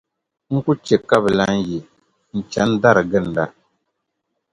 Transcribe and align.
n 0.51 0.55
ku 0.65 0.71
chɛ 0.85 0.95
ka 1.09 1.15
bɛ 1.23 1.29
lan 1.39 1.55
yi 1.67 1.77
n-chani 2.37 2.75
dari 2.83 3.03
ginda. 3.11 3.43